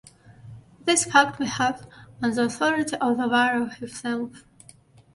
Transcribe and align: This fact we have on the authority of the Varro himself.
This 0.85 1.05
fact 1.05 1.37
we 1.37 1.45
have 1.45 1.85
on 2.23 2.31
the 2.31 2.45
authority 2.45 2.95
of 2.95 3.17
the 3.17 3.27
Varro 3.27 3.65
himself. 3.65 4.45